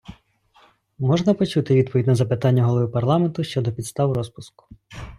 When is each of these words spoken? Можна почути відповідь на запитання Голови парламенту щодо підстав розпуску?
Можна 0.99 1.33
почути 1.33 1.75
відповідь 1.75 2.07
на 2.07 2.15
запитання 2.15 2.63
Голови 2.65 2.87
парламенту 2.87 3.43
щодо 3.43 3.71
підстав 3.73 4.11
розпуску? 4.13 4.65